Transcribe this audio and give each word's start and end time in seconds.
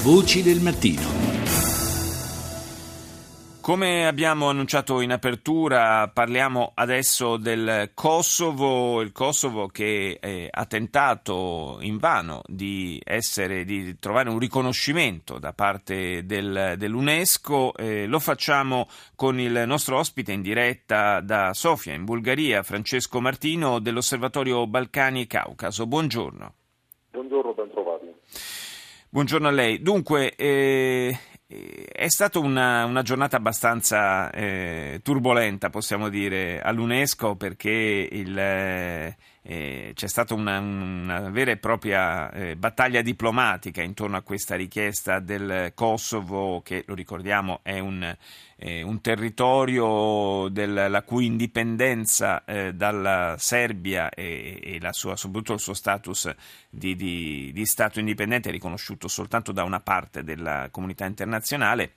Voci 0.00 0.42
del 0.44 0.60
mattino. 0.60 1.02
Come 3.60 4.06
abbiamo 4.06 4.48
annunciato 4.48 5.00
in 5.00 5.10
apertura, 5.10 6.08
parliamo 6.08 6.70
adesso 6.74 7.36
del 7.36 7.90
Kosovo, 7.94 9.00
il 9.00 9.10
Kosovo 9.10 9.66
che 9.66 10.18
eh, 10.22 10.48
ha 10.48 10.64
tentato 10.66 11.78
invano 11.80 12.42
di, 12.46 13.00
essere, 13.04 13.64
di 13.64 13.98
trovare 13.98 14.30
un 14.30 14.38
riconoscimento 14.38 15.40
da 15.40 15.52
parte 15.52 16.24
del, 16.24 16.74
dell'UNESCO. 16.78 17.74
Eh, 17.74 18.06
lo 18.06 18.20
facciamo 18.20 18.86
con 19.16 19.40
il 19.40 19.64
nostro 19.66 19.98
ospite 19.98 20.30
in 20.30 20.42
diretta 20.42 21.20
da 21.20 21.52
Sofia, 21.54 21.92
in 21.92 22.04
Bulgaria, 22.04 22.62
Francesco 22.62 23.20
Martino 23.20 23.80
dell'Osservatorio 23.80 24.64
Balcani 24.68 25.22
e 25.22 25.26
Caucaso. 25.26 25.86
Buongiorno. 25.86 26.54
Buongiorno, 27.10 27.52
ben 27.52 27.70
trovati. 27.70 28.67
Buongiorno 29.10 29.48
a 29.48 29.50
lei. 29.50 29.80
Dunque, 29.80 30.34
eh, 30.36 31.18
è 31.46 32.08
stata 32.08 32.40
una, 32.40 32.84
una, 32.84 33.00
giornata 33.00 33.38
abbastanza 33.38 34.30
eh, 34.30 35.00
turbolenta, 35.02 35.70
possiamo 35.70 36.10
dire, 36.10 36.60
all'UNESCO 36.60 37.34
perché 37.34 37.70
il, 37.70 38.38
eh, 38.38 39.16
eh, 39.50 39.92
c'è 39.94 40.08
stata 40.08 40.34
una, 40.34 40.58
una, 40.58 41.30
vera 41.30 41.50
e 41.50 41.56
propria 41.56 42.30
eh, 42.32 42.54
battaglia 42.54 43.00
diplomatica 43.00 43.80
intorno 43.80 44.18
a 44.18 44.20
questa 44.20 44.56
richiesta 44.56 45.20
del 45.20 45.72
Kosovo, 45.74 46.60
che 46.60 46.84
lo 46.86 46.94
ricordiamo 46.94 47.60
è 47.62 47.78
un, 47.78 48.14
eh, 48.56 48.82
un 48.82 49.00
territorio 49.00 50.48
del, 50.50 50.88
la 50.90 51.02
cui 51.02 51.24
indipendenza 51.24 52.44
eh, 52.44 52.74
dalla 52.74 53.36
Serbia 53.38 54.10
e, 54.10 54.60
e 54.62 54.88
sua, 54.92 55.16
soprattutto 55.16 55.54
il 55.54 55.60
suo 55.60 55.72
status 55.72 56.30
di, 56.68 56.94
di, 56.94 57.50
di 57.50 57.64
Stato 57.64 58.00
indipendente 58.00 58.50
è 58.50 58.52
riconosciuto 58.52 59.08
soltanto 59.08 59.52
da 59.52 59.64
una 59.64 59.80
parte 59.80 60.24
della 60.24 60.68
comunità 60.70 61.06
internazionale. 61.06 61.94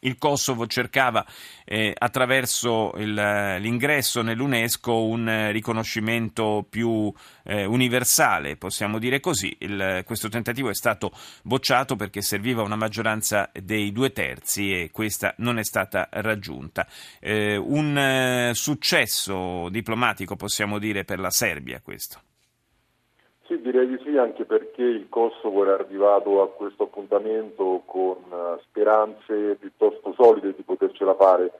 Il 0.00 0.18
Kosovo 0.18 0.66
cercava 0.66 1.24
eh, 1.64 1.94
attraverso 1.96 2.92
il, 2.96 3.14
l'ingresso 3.14 4.22
nell'UNESCO 4.22 5.04
un 5.04 5.28
eh, 5.28 5.52
riconoscimento 5.52 6.66
più 6.68 7.12
eh, 7.44 7.64
universale, 7.64 8.56
possiamo 8.56 8.98
dire 8.98 9.20
così. 9.20 9.54
Il, 9.60 10.02
questo 10.04 10.28
tentativo 10.28 10.70
è 10.70 10.74
stato 10.74 11.12
bocciato 11.42 11.96
perché 11.96 12.22
serviva 12.22 12.62
una 12.62 12.76
maggioranza 12.76 13.50
dei 13.52 13.92
due 13.92 14.12
terzi 14.12 14.72
e 14.72 14.90
questa 14.90 15.34
non 15.38 15.58
è 15.58 15.64
stata 15.64 16.08
raggiunta. 16.10 16.86
Eh, 17.20 17.56
un 17.56 17.96
eh, 17.96 18.50
successo 18.54 19.68
diplomatico, 19.70 20.36
possiamo 20.36 20.78
dire, 20.78 21.04
per 21.04 21.18
la 21.18 21.30
Serbia 21.30 21.80
questo. 21.80 22.20
Sì, 23.48 23.62
direi 23.62 23.88
di 23.88 23.98
sì, 24.04 24.14
anche 24.18 24.44
perché 24.44 24.82
il 24.82 25.06
Kosovo 25.08 25.64
era 25.64 25.72
arrivato 25.72 26.42
a 26.42 26.50
questo 26.50 26.82
appuntamento 26.82 27.80
con 27.86 28.18
eh, 28.30 28.60
speranze 28.64 29.54
piuttosto 29.54 30.12
solide 30.12 30.52
di 30.54 30.60
potercela 30.60 31.14
fare, 31.14 31.50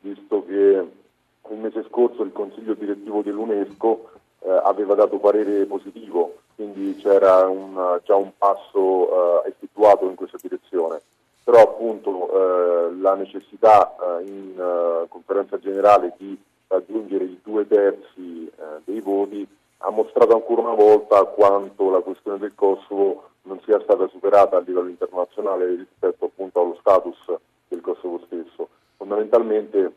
visto 0.00 0.44
che 0.44 0.52
il 0.52 1.56
mese 1.56 1.86
scorso 1.88 2.22
il 2.22 2.32
Consiglio 2.32 2.74
direttivo 2.74 3.22
dell'UNESCO 3.22 4.10
eh, 4.40 4.60
aveva 4.62 4.94
dato 4.94 5.16
parere 5.16 5.64
positivo, 5.64 6.40
quindi 6.54 6.96
c'era 6.96 7.48
un, 7.48 7.98
già 8.04 8.16
un 8.16 8.30
passo 8.36 9.44
eh, 9.44 9.48
effettuato 9.48 10.04
in 10.06 10.16
questa 10.16 10.36
direzione. 10.42 11.00
Però 11.44 11.62
appunto 11.62 12.90
eh, 12.90 12.94
la 12.96 13.14
necessità 13.14 13.96
eh, 13.96 14.24
in 14.24 14.52
eh, 14.54 15.08
conferenza 15.08 15.58
generale 15.58 16.12
di 16.18 16.38
raggiungere 16.66 17.24
i 17.24 17.40
due 17.42 17.66
terzi 17.66 18.52
dei 18.84 19.00
voti 19.00 19.48
ha 20.18 20.26
mostrato 20.26 20.34
ancora 20.34 20.62
una 20.62 20.74
volta 20.74 21.24
quanto 21.24 21.90
la 21.90 22.00
questione 22.00 22.38
del 22.38 22.54
Kosovo 22.54 23.30
non 23.42 23.60
sia 23.64 23.80
stata 23.82 24.08
superata 24.08 24.56
a 24.56 24.60
livello 24.60 24.88
internazionale 24.88 25.66
rispetto 25.66 26.24
appunto 26.24 26.60
allo 26.60 26.76
status 26.80 27.16
del 27.68 27.80
Kosovo 27.80 28.20
stesso. 28.26 28.68
Fondamentalmente 28.96 29.92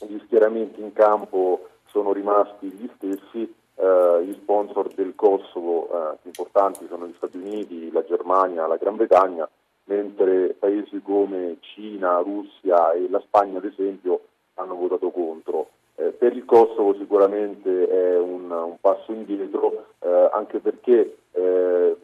gli 0.00 0.18
schieramenti 0.24 0.80
in 0.80 0.92
campo 0.92 1.68
sono 1.86 2.12
rimasti 2.12 2.66
gli 2.66 2.90
stessi, 2.96 3.54
eh, 3.76 4.24
gli 4.24 4.32
sponsor 4.34 4.92
del 4.94 5.14
Kosovo 5.14 5.88
eh, 5.88 6.16
importanti 6.22 6.86
sono 6.88 7.06
gli 7.06 7.14
Stati 7.16 7.36
Uniti, 7.36 7.92
la 7.92 8.04
Germania, 8.04 8.66
la 8.66 8.76
Gran 8.76 8.96
Bretagna, 8.96 9.48
mentre 9.84 10.56
paesi 10.58 11.00
come 11.02 11.58
Cina, 11.60 12.18
Russia 12.18 12.92
e 12.92 13.08
la 13.08 13.20
Spagna 13.20 13.58
ad 13.58 13.64
esempio 13.64 14.22
hanno 14.54 14.74
votato 14.74 15.10
contro. 15.10 15.68
Eh, 16.02 16.10
per 16.10 16.34
il 16.36 16.44
Kosovo 16.44 16.94
sicuramente 16.94 17.86
è 17.88 18.18
un, 18.18 18.50
un 18.50 18.76
passo 18.80 19.12
indietro, 19.12 19.86
eh, 20.00 20.30
anche 20.32 20.58
perché 20.58 21.18
eh, 21.30 21.96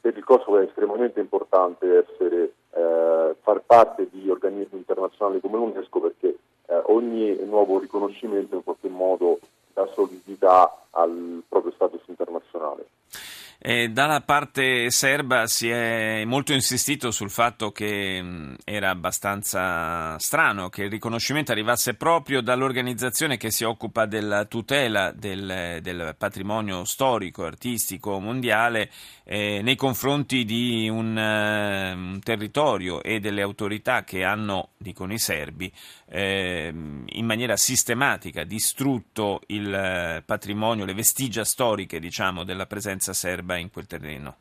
per 0.00 0.16
il 0.16 0.24
Kosovo 0.24 0.58
è 0.58 0.62
estremamente 0.62 1.18
importante 1.18 2.06
essere, 2.06 2.52
eh, 2.70 3.34
far 3.40 3.62
parte 3.66 4.08
di 4.10 4.30
organismi 4.30 4.78
internazionali 4.78 5.40
come 5.40 5.56
l'UNESCO 5.56 6.00
perché 6.00 6.36
eh, 6.66 6.80
ogni 6.84 7.36
nuovo 7.44 7.80
riconoscimento 7.80 8.54
in 8.54 8.62
qualche 8.62 8.88
modo 8.88 9.40
dà 9.72 9.86
solidità 9.92 10.84
al 10.90 11.42
proprio 11.48 11.72
status 11.72 12.02
internazionale. 12.06 12.86
Eh, 13.66 13.88
dalla 13.88 14.20
parte 14.20 14.90
serba 14.90 15.46
si 15.46 15.70
è 15.70 16.22
molto 16.26 16.52
insistito 16.52 17.10
sul 17.10 17.30
fatto 17.30 17.72
che 17.72 18.20
mh, 18.20 18.56
era 18.62 18.90
abbastanza 18.90 20.18
strano 20.18 20.68
che 20.68 20.82
il 20.82 20.90
riconoscimento 20.90 21.50
arrivasse 21.50 21.94
proprio 21.94 22.42
dall'organizzazione 22.42 23.38
che 23.38 23.50
si 23.50 23.64
occupa 23.64 24.04
della 24.04 24.44
tutela 24.44 25.12
del, 25.12 25.78
del 25.80 26.14
patrimonio 26.18 26.84
storico, 26.84 27.46
artistico 27.46 28.20
mondiale 28.20 28.90
eh, 29.24 29.62
nei 29.62 29.76
confronti 29.76 30.44
di 30.44 30.88
un, 30.88 31.16
uh, 31.16 31.96
un, 31.96 32.20
territorio 32.22 33.02
e 33.02 33.20
delle 33.20 33.40
autorità 33.40 34.04
che 34.04 34.22
hanno, 34.22 34.72
dicono 34.76 35.14
i 35.14 35.18
serbi, 35.18 35.72
eh, 36.10 36.70
in 36.70 37.24
maniera 37.24 37.56
sistematica 37.56 38.44
distrutto 38.44 39.40
il 39.46 39.66
uh, 39.66 40.22
patrimonio, 40.24 40.84
le 40.84 40.92
vestigia 40.92 41.44
storiche 41.44 41.98
diciamo, 41.98 42.44
della 42.44 42.66
presenza 42.66 43.14
serba 43.14 43.53
in 43.56 43.70
quel 43.70 43.86
terreno? 43.86 44.36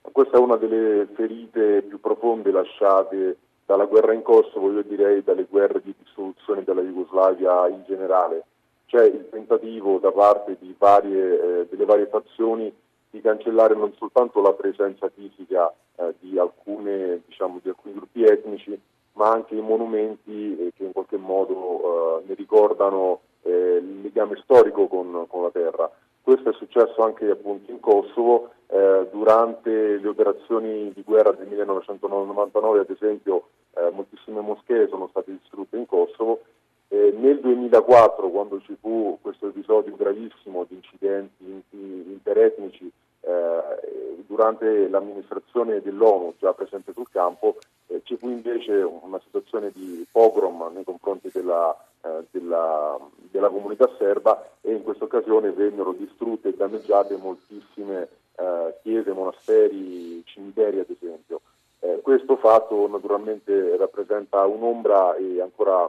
Questa 0.00 0.36
è 0.36 0.40
una 0.40 0.56
delle 0.56 1.06
ferite 1.14 1.82
più 1.82 2.00
profonde 2.00 2.50
lasciate 2.50 3.36
dalla 3.66 3.84
guerra 3.84 4.12
in 4.12 4.22
Kosovo, 4.22 4.72
io 4.72 4.82
direi 4.82 5.22
dalle 5.22 5.44
guerre 5.44 5.82
di 5.82 5.94
dissoluzione 5.98 6.62
della 6.62 6.80
Jugoslavia 6.80 7.66
in 7.68 7.82
generale. 7.86 8.44
C'è 8.86 9.04
il 9.04 9.28
tentativo 9.28 9.98
da 9.98 10.12
parte 10.12 10.56
varie, 10.78 11.62
eh, 11.62 11.66
delle 11.68 11.84
varie 11.84 12.06
fazioni 12.06 12.72
di 13.10 13.20
cancellare 13.20 13.74
non 13.74 13.92
soltanto 13.96 14.40
la 14.40 14.52
presenza 14.52 15.08
fisica 15.08 15.72
eh, 15.96 16.14
di, 16.20 16.38
alcune, 16.38 17.22
diciamo, 17.26 17.58
di, 17.62 17.68
alcuni 17.68 17.94
gruppi 17.94 18.24
etnici, 18.24 18.78
ma 19.14 19.30
anche 19.30 19.54
i 19.54 19.60
monumenti 19.60 20.58
eh, 20.58 20.72
che 20.76 20.84
in 20.84 20.92
qualche 20.92 21.16
modo 21.16 22.20
eh, 22.20 22.28
ne 22.28 22.34
ricordano 22.34 23.20
eh, 23.42 23.78
il 23.80 24.02
legame 24.02 24.38
storico 24.42 24.86
con, 24.86 25.24
con 25.28 25.42
la 25.42 25.50
terra. 25.50 25.90
Questo 26.26 26.50
è 26.50 26.52
successo 26.54 27.04
anche 27.04 27.30
appunto 27.30 27.70
in 27.70 27.78
Kosovo, 27.78 28.50
eh, 28.66 29.06
durante 29.12 29.70
le 29.70 30.08
operazioni 30.08 30.90
di 30.92 31.04
guerra 31.04 31.30
del 31.30 31.46
1999 31.46 32.80
ad 32.80 32.90
esempio 32.90 33.50
eh, 33.76 33.90
moltissime 33.92 34.40
moschee 34.40 34.88
sono 34.88 35.06
state 35.06 35.30
distrutte 35.30 35.76
in 35.76 35.86
Kosovo. 35.86 36.40
Eh, 36.88 37.14
nel 37.16 37.38
2004 37.38 38.28
quando 38.30 38.60
ci 38.62 38.76
fu 38.80 39.16
questo 39.22 39.46
episodio 39.46 39.94
gravissimo 39.94 40.64
di 40.68 40.74
incidenti 40.74 41.62
interetnici 41.70 42.90
eh, 43.20 44.24
durante 44.26 44.88
l'amministrazione 44.88 45.80
dell'ONU 45.80 46.34
già 46.40 46.52
presente 46.54 46.92
sul 46.92 47.08
campo, 47.08 47.58
eh, 47.86 48.00
ci 48.02 48.16
fu 48.16 48.30
invece 48.30 48.72
una 48.72 49.20
situazione 49.22 49.70
di 49.72 50.04
pogrom 50.10 50.72
nei 50.74 50.82
confronti 50.82 51.30
della 51.32 51.72
eh, 52.06 52.24
della, 52.30 52.96
della, 53.36 53.48
comunità 53.48 53.90
serba 53.98 54.50
e 54.60 54.72
in 54.72 54.82
questa 54.82 55.04
occasione 55.04 55.50
vennero 55.50 55.92
distrutte 55.92 56.48
e 56.48 56.54
danneggiate 56.56 57.16
moltissime 57.16 58.08
eh, 58.36 58.74
chiese, 58.82 59.12
monasteri, 59.12 60.22
cimiteri 60.24 60.80
ad 60.80 60.90
esempio. 60.90 61.40
Eh, 61.80 62.00
questo 62.02 62.36
fatto 62.36 62.88
naturalmente 62.88 63.76
rappresenta 63.76 64.44
un'ombra 64.46 65.16
e 65.16 65.40
ancora 65.40 65.88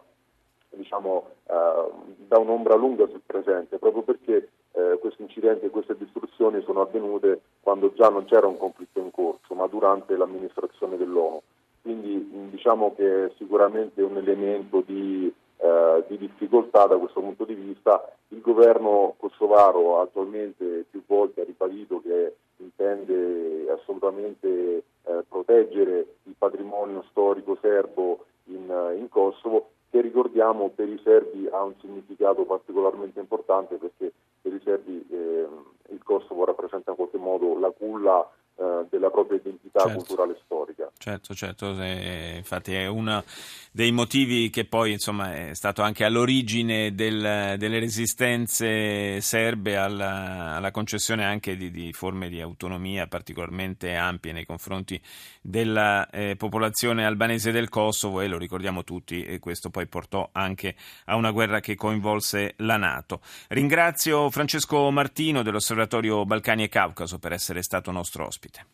diciamo, 0.70 1.28
eh, 1.46 1.92
da 2.28 2.38
un'ombra 2.38 2.76
lunga 2.76 3.08
sul 3.08 3.22
presente, 3.26 3.78
proprio 3.78 4.04
perché 4.04 4.50
eh, 4.74 4.98
questi 5.00 5.24
incidenti 5.24 5.66
e 5.66 5.70
queste 5.70 5.98
distruzioni 5.98 6.62
sono 6.62 6.82
avvenute 6.82 7.42
quando 7.62 7.92
già 7.94 8.10
non 8.10 8.26
c'era 8.26 8.48
un 8.48 8.58
conflitto 8.58 9.00
in 9.00 9.12
corso, 9.12 9.54
ma 9.56 9.68
durante 9.68 10.16
l'amministrazione 10.16 10.98
dell'ONU. 10.98 11.42
Quindi 11.82 12.50
diciamo 12.52 12.94
che 12.96 13.26
è 13.26 13.32
sicuramente 13.38 14.02
un 14.02 14.18
elemento 14.18 14.84
di 14.86 15.34
eh, 15.68 16.04
di 16.08 16.18
difficoltà 16.18 16.86
da 16.86 16.98
questo 16.98 17.20
punto 17.20 17.44
di 17.44 17.54
vista. 17.54 18.10
Il 18.30 18.42
governo 18.42 19.16
kosovaro 19.18 20.00
attualmente 20.00 20.86
più 20.90 21.04
volte 21.06 21.42
ha 21.42 21.44
ribadito 21.44 22.02
che 22.02 22.36
intende 22.58 23.70
assolutamente 23.70 24.84
eh, 25.04 25.24
proteggere 25.28 26.16
il 26.24 26.36
patrimonio 26.38 27.04
storico 27.10 27.58
serbo 27.60 28.26
in, 28.46 28.96
in, 28.98 29.10
Kosovo, 29.10 29.72
che 29.90 30.02
ricordiamo 30.02 30.70
per 30.70 30.88
i 30.88 31.00
serbi 31.04 31.48
ha 31.52 31.64
un 31.64 31.74
significato 31.82 32.44
particolarmente 32.44 33.20
importante 33.20 33.76
perché 33.76 34.12
per 34.42 34.54
i 34.54 34.62
serbi 34.64 35.06
eh, 35.10 35.48
il 35.90 36.04
Kosovo 36.04 36.46
rappresenta 36.46 36.92
in 36.92 36.98
qualche 36.98 37.18
modo 37.18 37.60
la 37.60 37.72
culla 37.72 38.26
eh, 38.56 38.86
della 38.90 39.10
propria 39.10 39.38
identità 39.38 39.82
certo. 39.82 39.98
culturale 39.98 40.34
e 40.34 40.40
storica. 40.46 40.87
Certo, 41.00 41.36
certo, 41.36 41.70
infatti 41.72 42.74
è 42.74 42.88
uno 42.88 43.24
dei 43.72 43.92
motivi 43.92 44.50
che 44.50 44.66
poi 44.66 44.94
insomma, 44.94 45.50
è 45.50 45.54
stato 45.54 45.84
anche 45.84 46.04
all'origine 46.04 46.96
del, 46.96 47.56
delle 47.58 47.80
resistenze 47.80 49.22
serbe 49.22 49.78
alla, 49.78 50.56
alla 50.56 50.72
concessione 50.72 51.24
anche 51.24 51.56
di, 51.56 51.70
di, 51.70 51.94
forme 51.94 52.28
di 52.28 52.42
autonomia 52.42 53.06
particolarmente 53.06 53.96
ampie 53.96 54.32
nei 54.32 54.48
confronti 54.48 55.00
della 55.42 56.10
eh, 56.10 56.36
popolazione 56.36 57.06
albanese 57.06 57.52
del 57.52 57.70
Kosovo 57.70 58.22
e 58.22 58.28
lo 58.28 58.40
ricordiamo 58.40 58.84
tutti, 58.84 59.24
e 59.24 59.38
questo 59.38 59.70
poi 59.70 59.86
portò 59.86 60.28
anche 60.32 60.76
a 61.06 61.16
una 61.16 61.30
guerra 61.30 61.60
che 61.60 61.76
coinvolse 61.76 62.56
la 62.58 62.78
Nato. 62.78 63.22
Ringrazio 63.50 64.32
Francesco 64.32 64.90
Martino 64.90 65.44
dell'Osservatorio 65.44 66.26
Balcani 66.26 66.64
e 66.64 66.70
Caucaso 66.70 67.20
per 67.20 67.32
essere 67.32 67.62
stato 67.62 67.92
nostro 67.92 68.26
ospite. 68.26 68.66